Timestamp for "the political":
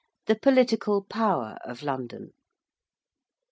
0.25-1.03